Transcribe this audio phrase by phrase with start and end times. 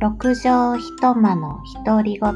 [0.00, 2.30] 六畳一間の独り言。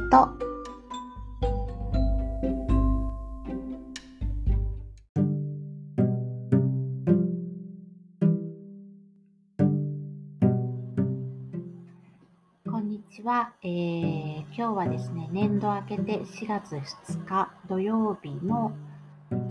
[12.68, 18.72] こんにちは、えー、今日はですね年度明けて4月2日土曜日の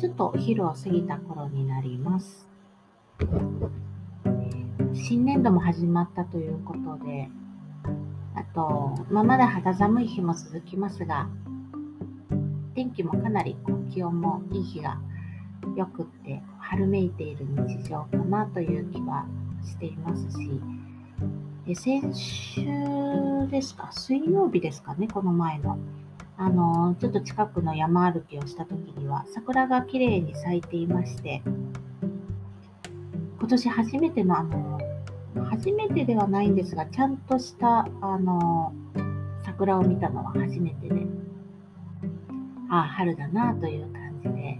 [0.02, 2.46] ちょっと昼を過ぎた頃になります。
[4.94, 7.30] 新年度も始まったということで
[8.36, 11.28] あと、まあ、まだ肌寒い日も続きますが、
[12.76, 13.58] 天気もかなり
[13.94, 15.00] 気温もいい日が
[15.76, 19.26] よくって春めいている日常かなという気は
[19.64, 20.62] していますし、
[21.66, 22.62] で先週
[23.50, 25.78] ですか、水曜日ですかね、この前の。
[26.38, 31.44] あの、ちょっと近くの山歩きをした時には、桜が綺麗に咲いていまして、
[33.40, 34.81] 今年初めてのあの、
[35.36, 38.74] 初めてではないんですが、ちゃんとしたあの
[39.44, 41.06] 桜を見たのは初めてで、
[42.70, 44.60] ああ、春だなという感じで、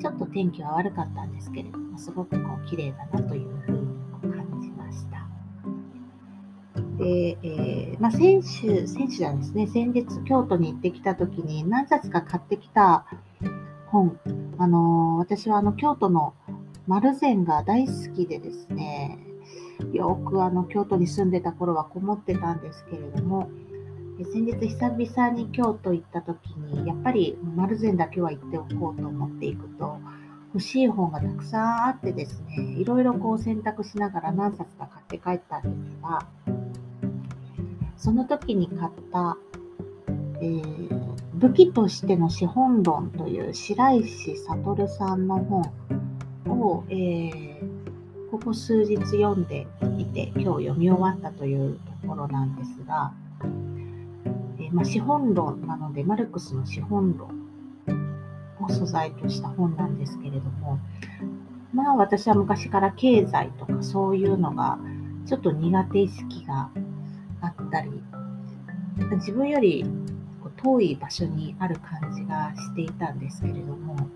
[0.00, 5.26] ちょっと天気は悪かったんですけれども、すごくこう綺麗だなというふうに感じました。
[6.98, 13.06] で、えー、まあ、先週、先週なんですね、先日京都に行ってきた時に何冊か買ってきた
[13.86, 14.18] 本、
[14.58, 16.34] あの私はあの京都の
[16.86, 19.18] 丸善が大好きでですね、
[19.92, 23.50] よくあの京都に住んでた頃はこもってたんですけれども、
[24.32, 29.98] 先日久々に京都行った時に、やっぱり丸善だけは行っておこうと思っていくと、
[30.54, 35.68] 欲しい本がたくさんあってですね、いろいろこう選択しながら何冊か買って帰ったんで
[35.98, 36.26] すが、
[37.98, 39.36] その時に買った、
[40.40, 45.62] えー、武器としての資本論という白石悟さんの本
[46.46, 47.75] を、えー
[48.30, 49.66] ここ数日読んで
[49.98, 53.12] いて、今日読み終わったというところなんですが、
[54.58, 57.30] えまあ、資本論なので、マルクスの資本論
[58.60, 60.78] を素材とした本なんですけれども、
[61.72, 64.78] まあ私は昔から経済とかそういうのが
[65.26, 66.70] ちょっと苦手意識が
[67.40, 68.02] あったり、
[69.16, 69.84] 自分より
[70.56, 74.08] 遠い場所にある感じがしていたんですけれども、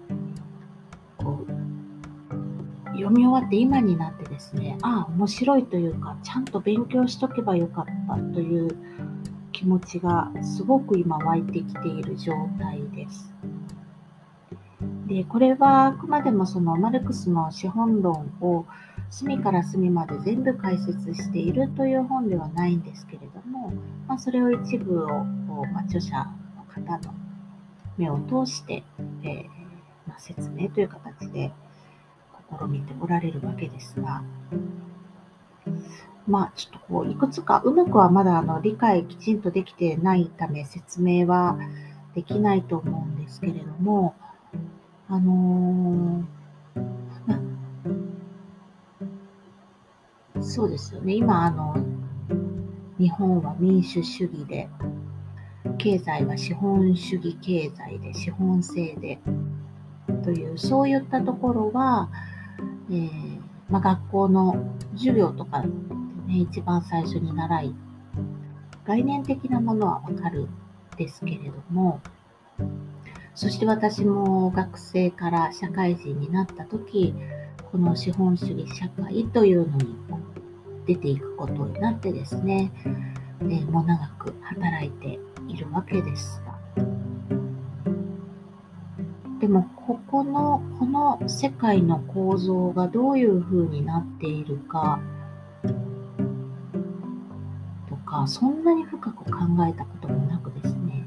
[2.92, 8.76] 読み終わって今になってですね、ああ、面白いというか、ちゃんと勉強しとけばよかったという
[9.52, 13.32] 気持ちがすごく今湧いてきている状態です。
[15.06, 18.66] で、これはあくまでもそのマルクスの資本論を
[19.10, 23.72] 隅から隅まで全部解説しているという本ではないんですけれども、
[24.06, 26.16] まあ、それを一部をこう、まあ、著者
[26.56, 27.14] の方の
[27.98, 28.84] 目を通して、
[29.22, 29.44] えー、
[30.06, 31.52] まあ、説明という形で
[32.58, 34.22] 試みておられるわけですが、
[36.26, 41.58] まあ、ちょっとこう、いくつか、うまくはまだあの理解きちんとできてないため、説明は
[42.14, 44.14] できないと思うんですけれども、
[45.08, 46.24] あの、
[50.40, 51.14] そうですよね。
[51.14, 51.76] 今、あの、
[52.98, 54.68] 日本は民主主義で、
[55.78, 59.18] 経済は資本主義経済で、資本制で、
[60.22, 62.10] という、そういったところは、
[62.90, 67.74] えー、まあ、学校の授業とかでね、一番最初に習い、
[68.84, 70.48] 概念的なものはわかるん
[70.96, 72.00] ですけれども、
[73.34, 77.14] そして私も学生から社会人になった時、
[77.70, 79.96] この資本主義社会というのに
[80.86, 82.72] 出ていくことになってですね、
[83.42, 85.18] えー、もう長く働いて
[85.48, 86.42] いるわけです、
[89.40, 95.00] でも、ここの、この世界の構造がどういう風になっているか、
[97.88, 99.30] とか、そんなに深く考
[99.66, 101.06] えたこともなくですね、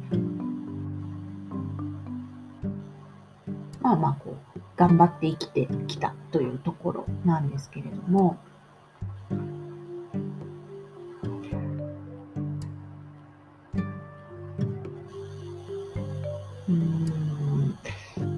[3.83, 8.37] まあまあ、こう、頑張って生きてきたというところなんですけれども、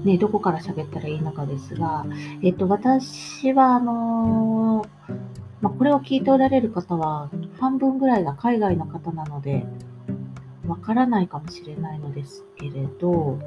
[0.06, 2.06] ね、どこから喋ったらいいのかですが、
[2.44, 4.86] えっと、私は、あの
[5.62, 9.66] まあ、これを聞いておられる方は、半分ぐらいが海外の方なので、
[10.68, 13.40] わからないかもしれないのですけれど、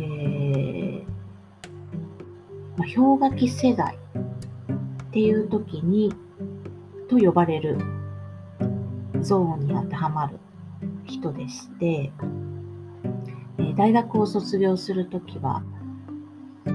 [0.00, 1.04] えー、
[2.76, 6.12] まあ、氷河期世代っていう時に、
[7.08, 7.78] と呼ばれる
[9.20, 10.38] ゾーンに当てはまる
[11.04, 12.10] 人でして、
[13.78, 15.62] 大学を卒業するときは、
[16.66, 16.70] あ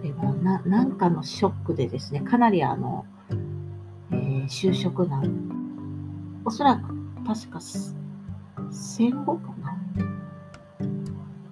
[0.00, 3.04] れはな、なんかのショックでですね、かなりあの、
[4.12, 5.58] えー、就職難
[6.44, 6.94] おそらく
[7.26, 7.60] 確か
[8.70, 9.76] 戦後かな。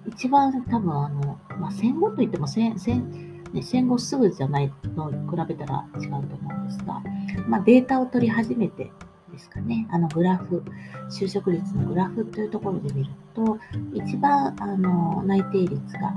[0.07, 7.01] 一番多分あの、まあ、戦後といっても戦戦、ね、戦後すぐじゃないのに比べたら違うと思うんですが、
[7.47, 8.91] まあ、データを取り始めて
[9.37, 10.63] ですかね、あのグラフ、
[11.09, 13.59] 就職率のグラフというところで見ると、
[13.93, 16.15] 一番あの内定率が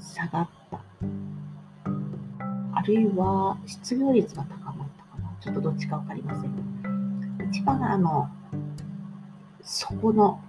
[0.00, 0.80] 下がった。
[2.74, 5.36] あるいは失業率が高まったかな。
[5.40, 7.48] ちょっとどっちか分かりません。
[7.50, 8.28] 一番あの、
[9.62, 10.40] そこの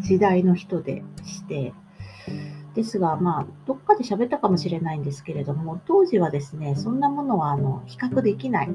[0.00, 1.72] 時代の人でして、
[2.74, 8.70] ですが、まあ、どっかで喋ったかもしれないんですけれども、当時はですね、そんなものはあの比較できない。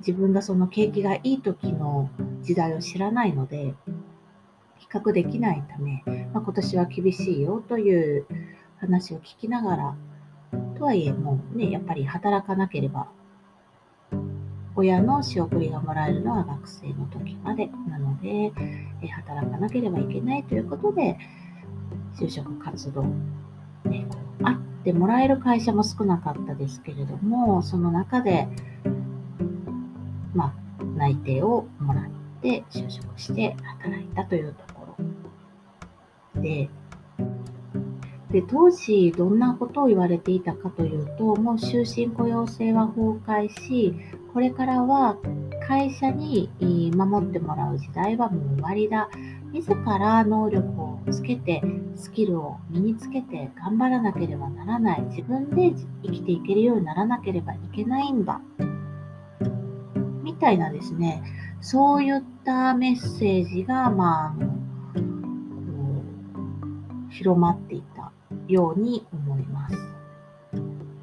[0.00, 2.10] 自分がその景気がいい時の
[2.42, 3.74] 時代を知らないので、
[4.78, 6.02] 比較できないため、
[6.32, 8.26] まあ、今年は厳しいよという
[8.78, 9.96] 話を聞きながら、
[10.78, 13.08] とはいえもうね、やっぱり働かなければ、
[14.74, 18.52] 親の仕送りがもらえるのは学生の時までなので、
[19.10, 21.18] 働かなければいけないということで、
[22.18, 23.04] 就職活動、
[23.84, 24.06] ね、
[24.42, 28.48] あってもらえる会社も少なかったですけれども、その中で、
[30.34, 32.04] まあ、内定をもらっ
[32.42, 34.94] て就職して働いたというとこ
[36.34, 36.68] ろで、
[38.30, 43.92] で当時どんなことを言われていたかというともう終身雇用制は崩壊し
[44.32, 45.16] これからは
[45.66, 46.48] 会社に
[46.94, 49.08] 守ってもらう時代はもう終わりだ。
[49.52, 51.60] 自ら能力をつけて
[51.96, 55.02] スキルを身につけて頑張らなければならない。
[55.02, 55.72] 自分で
[56.04, 58.40] 生きていけるようにならなければいけないんだ。
[60.40, 61.22] たいなですね
[61.60, 64.60] そういったメッセージが、まあ、
[67.10, 68.12] 広まっていた
[68.48, 69.76] ように思います。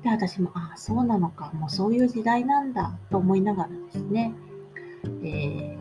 [0.04, 4.34] で、私も、ああ、そうなのか、もうそういう時代なんだと思いながらですね、
[5.24, 5.78] え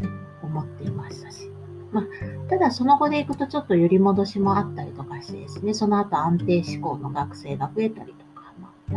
[0.00, 1.50] ー、思っていましたし。
[1.90, 2.04] まあ、
[2.48, 8.21] ただその後でいくとちょっと揺り戻しもあったりとかしてですね、その後安定志向の学生が増えたりと、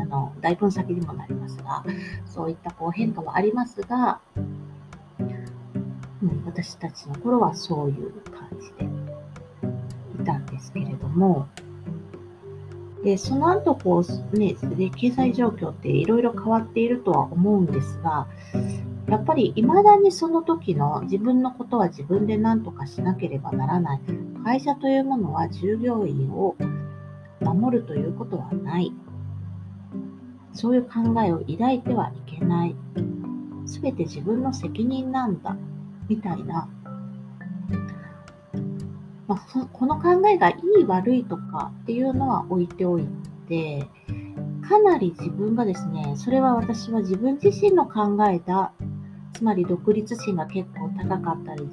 [0.01, 1.83] あ、の、大分先にもなりますが、
[2.25, 4.19] そういったこう変化はありますが、
[6.21, 11.47] うん、私たちの頃はそういう感じでいたんですけれども、
[13.03, 14.03] でその後こ
[14.33, 14.56] う、ね、
[14.95, 18.27] 経済状況っていろいろ変わっているとは思うんですが、
[19.07, 24.01] やっぱり未だにその時の自分のことは自分で何とかしなければならない。
[24.44, 26.56] 会社というものは従業員を
[27.42, 28.92] 守るということはない。
[30.56, 30.92] そういう考
[31.22, 32.75] えを抱いてはいけない。
[33.68, 35.56] すべて自分の責任なんだ。
[36.10, 36.68] みたいな
[39.28, 43.07] まあ、この考えがいい悪いとかっていうのは置いておい
[43.48, 43.88] て、
[44.68, 48.72] かなり自分がですね、それは私は自分自身の考えだ、
[49.34, 51.68] つまり独立心が結構高かったり、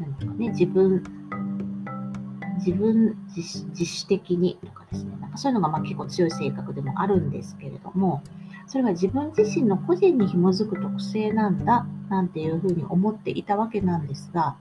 [0.00, 1.02] なんかね、自分、
[2.56, 8.22] 自分自主的にとですね、なんかそういうのがまあ結構強い性格でもあるんですけれども、
[8.66, 14.56] それは自分自身の個人に紐づく特性なんだなんていうふうに思っていたわけなんですが、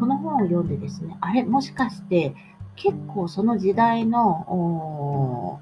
[0.00, 2.34] この本を読んでですね、あれ、もしかして
[2.76, 5.60] 結構その時代の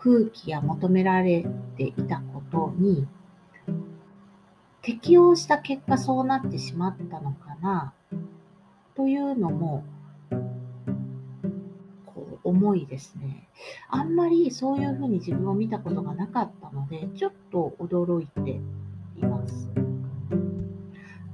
[0.00, 3.06] 空気が求められていたことに
[4.82, 7.92] 適応した結果そうなってしまったのかな
[8.94, 9.84] というのも
[12.48, 13.48] 思いですね。
[13.88, 18.60] あんまりそういうふうに自分を見たことがなかったので、ちょっと驚いて
[19.16, 19.70] います。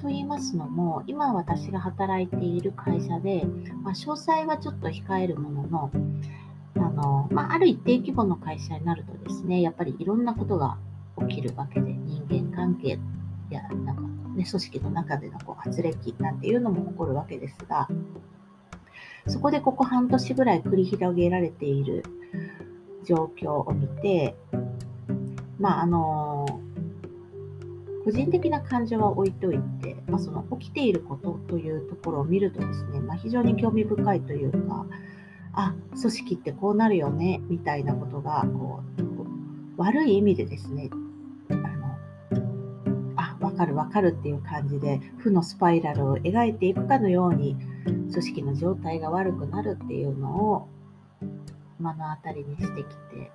[0.00, 3.46] と言いますのも、今私が働いている会社で、
[3.82, 5.90] まあ、詳細はちょっと控えるものの、
[6.76, 10.76] あのまあ、ある一定規模の会社になるとですね、やっぱりいろんなことが
[11.28, 12.98] 起きるわけで、人間関係
[13.50, 14.02] やなんか、
[14.34, 17.88] ね、組織の中でのこう圧力なんていうのも起こるわけですが、
[19.26, 22.04] そこでここ半年ぐらい繰り広げられている
[23.04, 24.36] 状況を見て、
[25.58, 26.60] まあ、あの
[28.04, 34.86] 個人的な感情は置いといて、まあ、その起きていることというところを見るとですね、まあ、非常に興味深いというか、
[35.54, 40.90] あ、組織ってこうなるよね、みたいなことが、こう、悪い意味でですね、
[43.54, 50.68] かるわかるっていう感じで、負のスパイラルを描いていくかのように、組織の状態が悪くなるっていうのを
[51.78, 53.30] 目の当たりにしてきて、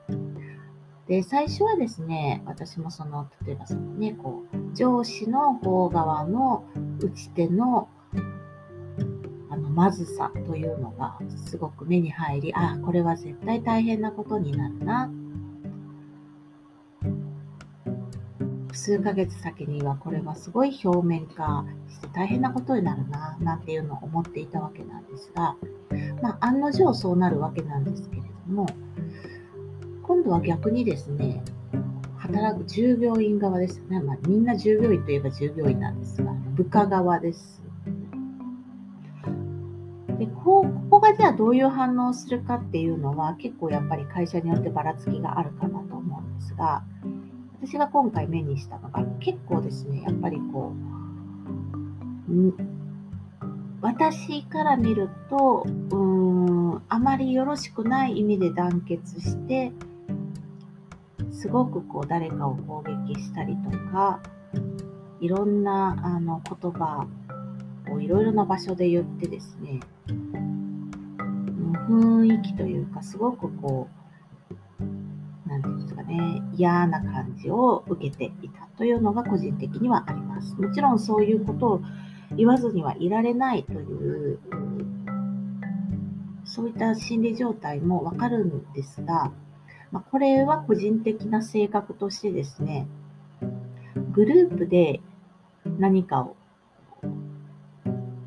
[1.08, 6.64] で、最初はですね、私もその、例えばそのね、こう、上司の方側の
[7.00, 7.90] 打ち手の、
[9.50, 15.10] あの、まずさというのがすごく目に入り、あ、これは絶対大変なことになるな。
[18.80, 25.58] 数ヶ月先にはこれはすごい表面化して大変なことになるな、なんていうのを思っていたわけなんですが、
[26.22, 28.66] まあ、案の定そうなるわけなんですけれども、
[30.04, 31.44] 今度は逆にですね、
[32.18, 34.00] 働く従業員側ですよね。
[34.00, 37.62] まあ、みんな従業員といえば従業員なんですが、部下側です。
[40.18, 46.84] でこここがじゃあどういう反応をするかっていうのは結構やっぱり会社によってばらつきがあるかなと思うんですが
[47.62, 50.74] 私が今回目にしたのが結構ですねやっぱりこ
[52.30, 52.54] う
[53.82, 55.96] 私から見るとうー
[56.78, 59.72] んあまりよろしくない意味で団結して
[61.32, 64.22] すごくこう誰かを攻撃したりとか
[65.22, 67.08] いろんなあの言葉
[67.90, 69.80] をいろいろな場所で言ってですね
[71.88, 73.90] 雰囲気というかすごくこ
[74.80, 74.84] う
[75.48, 80.56] 何て言うんですかね嫌な感じを受けていたというのが個人的にはあります。
[80.56, 81.82] もちろんそういうことを
[82.36, 84.40] 言わずにはいられないという
[86.44, 89.32] そういった心理状態もわかるんですが
[89.92, 92.88] まあ、これは個人的な性格としてですね、
[94.12, 95.02] グループで
[95.80, 96.36] 何かを、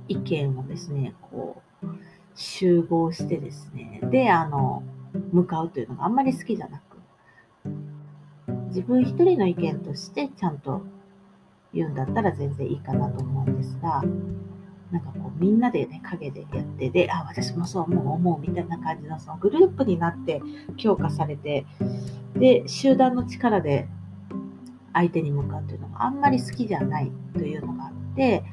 [0.08, 1.86] 意見をですね、こう、
[2.34, 4.82] 集合してですね、で、あの、
[5.32, 6.91] 向かうというのがあんまり好きじゃなく、
[8.72, 10.82] 自分一人の意見としてちゃんと
[11.74, 14.02] 言うんだったら全然いいかなと思うんですが、
[14.90, 20.42] なんかこうみんなでね、陰でやって、で、あ、私もそう思う、思うみたいな感じの、そのグループになって
[20.76, 21.64] 強化されて、
[22.34, 23.88] で、集団の力で
[24.92, 28.44] 相手に向かうというのがあんまり好きじゃないというのがあって、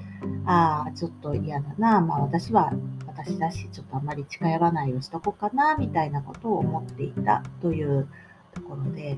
[0.45, 2.73] ああ、ちょっと嫌だな、まあ私は
[3.07, 8.07] 私だし、ちょっとあんまり近寄らないようにしとこうかな、みたいなことを思っていたという
[8.53, 9.17] ところで、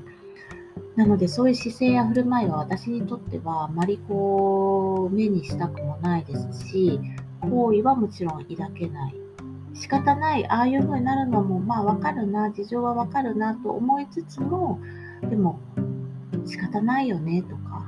[0.96, 7.00] なのでそういう姿勢や振る舞いは私にとってはあまりこう目にしたくもないですし
[7.40, 9.14] 好意はもちろん抱けない。
[9.74, 14.78] 仕方ないああいう風になるのもまあわかるな事情はわかるなと思いつつも
[15.22, 15.58] でも
[16.44, 17.86] 仕方ないよねとか、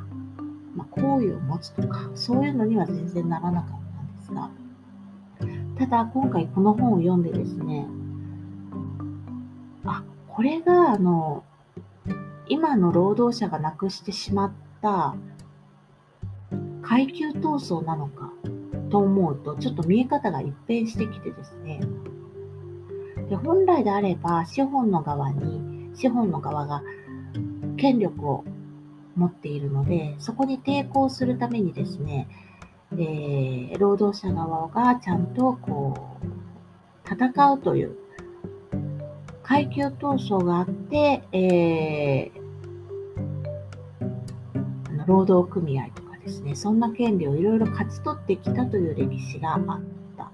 [0.74, 4.50] まあ、好意を持つとかそういうのには全然ならなかったんですが。
[5.78, 7.86] ただ今回この本を読んでですね
[9.84, 11.44] あこれがあの
[12.48, 15.14] 今の労働者がなくしてしまった
[16.82, 18.32] 階級闘争なのか
[18.90, 21.80] と思うと、ちょっと見え方が一変してきてですね。
[23.28, 26.82] で本来であれば、資本の側に、資本の側が
[27.76, 28.44] 権力を
[29.16, 32.28] 持っているので、そこに抵抗するためにですね、
[32.92, 36.26] えー、労働者側がちゃんとこう、
[37.10, 37.96] 戦うという
[39.44, 42.40] 階級闘争があって、えー、
[45.06, 49.60] 労働組合とかですね、そんな権利をいろいろ勝ち取ってきたという歴史があっ
[50.16, 50.30] た。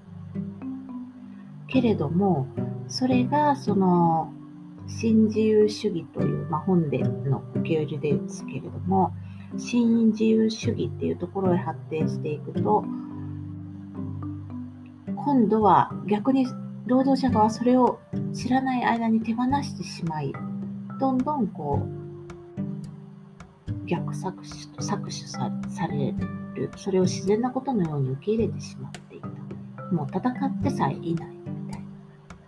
[1.67, 2.47] けれども、
[2.87, 4.31] それがその
[4.87, 9.13] 新自由主義という、まあ、本での受け入れですけれども、
[9.57, 12.85] 新自由主義っていうところへ発展していくと、
[15.25, 16.47] 今度は逆に
[16.91, 18.01] 労働者側はそれを
[18.33, 20.33] 知らない間に手放してしまい、
[20.99, 21.89] どんどんこう、
[23.87, 24.49] 逆搾取
[24.85, 26.13] 搾取さされ
[26.53, 29.29] る、それを自然なことのように受け入れてしまっていた。
[29.95, 30.23] もう戦っ
[30.61, 31.87] てさえいないみたいな。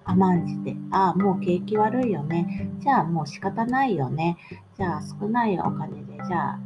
[0.04, 2.70] 甘んじて、ああ、もう景気悪いよね。
[2.80, 4.36] じゃあもう仕方ないよね。
[4.76, 6.60] じゃあ少ないお金で、じゃあ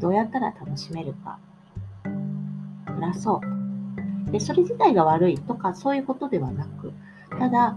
[0.00, 1.38] どうやったら楽しめるか。
[2.86, 3.40] 暮らそ
[4.28, 4.32] う。
[4.32, 6.92] で、それ自体が悪いとかそういうことではなく、
[7.42, 7.76] ただ、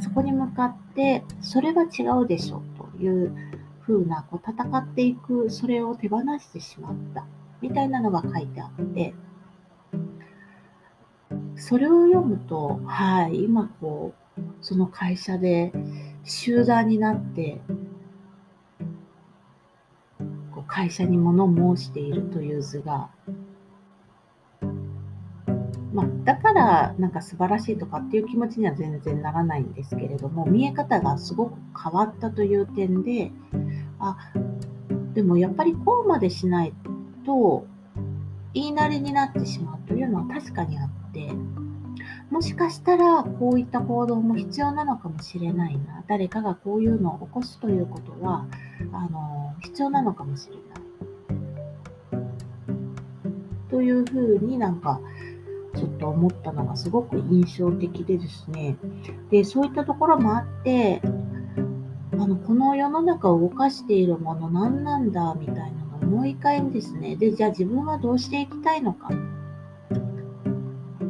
[0.00, 3.32] そこに向かって、それは違うでしょという
[3.82, 7.24] ふうな、こう戦っていく、それを手放してしまった、
[7.60, 9.14] みたいなのが書いてあって、
[11.54, 15.72] それを読むと、はい、今こう、その会社で
[16.24, 17.60] 集団になって、
[20.52, 23.08] こう会社に物申しているという図が
[25.92, 33.32] まあ、だからなんか素晴らしいとかっていう気持ちには全然ならないんですけれども見え方がすごく変わったという点で
[33.98, 34.16] あ
[35.14, 36.72] でもやっぱりこうまでしない
[37.26, 37.66] と
[38.54, 41.32] 言いなりになってしまうというのは確かにあって
[42.30, 48.46] もしかしたらこういった行動も必要なのかもしれないな誰かがこういうのを起こすということは
[48.92, 50.64] あの必要なのかもしれない。
[53.70, 55.00] というふうになんか
[56.00, 58.76] と思ったのがすごく印象的でですね、
[59.30, 61.00] で、そういったところもあって、
[62.12, 69.10] あの、この世の中を動かしているもの何なんだみたいなのをもう一回ですね、で、じゃあ自分はどうしていきたいのか。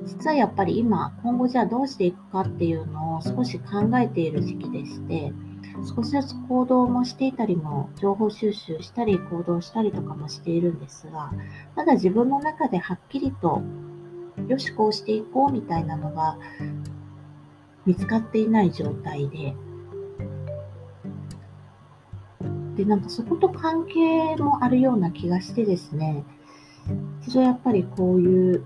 [0.04, 5.32] 実はやっぱり今、今後じゃあどうしていくかっていうのを少し考えている時期でして、
[5.96, 11.32] 少しずつ行動もしていたりも、情報収集したり行動したりとかもしているんですが、
[11.76, 13.62] まだ自分の中ではっきりと、
[14.48, 16.38] よし、こうしていこうみたいなのが
[17.86, 19.54] 見つかっていない状態で、
[22.76, 26.24] で、なんかそこと関係もあるような気がしてですね、
[27.22, 28.64] 一度やっぱりこういう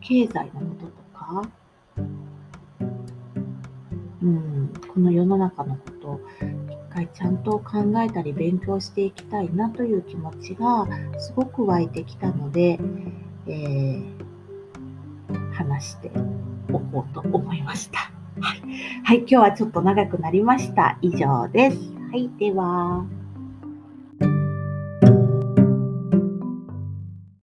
[0.00, 1.50] 経済のこととか、
[4.22, 10.86] うん、この世の中のこと一回ちゃんと考えたり勉強していきたいなという気持ちが
[11.18, 12.78] すごく湧いてきたので、
[13.46, 14.15] えー、
[15.56, 16.10] 話して
[16.72, 18.10] おこうと思いました。
[18.40, 18.62] はい、
[19.02, 20.98] はい、今日はちょっと長くなりました。
[21.00, 21.76] 以上です。
[22.10, 23.04] はい、では。